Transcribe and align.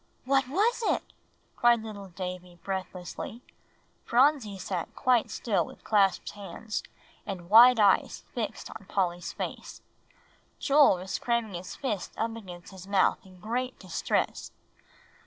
"What 0.25 0.47
was 0.47 0.81
it?" 0.81 1.03
cried 1.55 1.83
little 1.83 2.07
Davie 2.07 2.57
breathlessly. 2.63 3.43
Phronsie 4.03 4.57
sat 4.57 4.95
quite 4.95 5.29
still 5.29 5.63
with 5.63 5.83
clasped 5.83 6.31
hands, 6.31 6.81
and 7.23 7.51
wide 7.51 7.79
eyes 7.79 8.23
fixed 8.33 8.71
on 8.71 8.87
Polly's 8.89 9.31
face. 9.31 9.83
Joel 10.57 10.95
was 10.95 11.19
cramming 11.19 11.53
his 11.53 11.75
fists 11.75 12.15
up 12.17 12.35
against 12.35 12.71
his 12.71 12.87
mouth 12.87 13.23
in 13.23 13.39
great 13.39 13.77
distress. 13.77 14.51